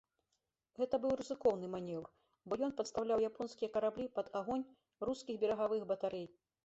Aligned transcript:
Гэта 0.77 0.99
быў 1.01 1.11
рызыкоўны 1.19 1.67
манеўр, 1.75 2.07
бо 2.47 2.53
ён 2.67 2.73
падстаўляў 2.79 3.23
японскія 3.29 3.69
караблі 3.79 4.07
пад 4.17 4.27
агонь 4.43 4.67
рускіх 5.11 5.35
берагавых 5.45 5.81
батарэй. 5.93 6.27